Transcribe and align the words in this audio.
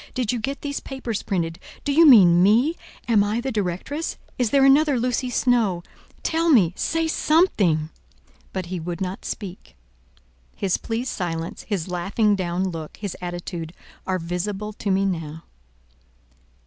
Did 0.15 0.31
you 0.31 0.39
get 0.39 0.61
these 0.61 0.79
papers 0.79 1.21
printed? 1.21 1.59
Do 1.83 1.91
you 1.91 2.07
mean 2.07 2.41
me? 2.41 2.75
Am 3.07 3.23
I 3.23 3.39
the 3.39 3.51
directress? 3.51 4.17
Is 4.39 4.49
there 4.49 4.65
another 4.65 4.99
Lucy 4.99 5.29
Snowe? 5.29 5.83
Tell 6.23 6.49
me: 6.49 6.73
say 6.75 7.07
something." 7.07 7.91
But 8.51 8.65
he 8.65 8.79
would 8.79 8.99
not 8.99 9.25
speak. 9.25 9.75
His 10.55 10.77
pleased 10.77 11.09
silence, 11.11 11.61
his 11.69 11.87
laughing 11.87 12.35
down 12.35 12.69
look, 12.69 12.97
his 12.97 13.15
attitude, 13.21 13.73
are 14.07 14.17
visible 14.17 14.73
to 14.73 14.89
me 14.89 15.05
now. 15.05 15.43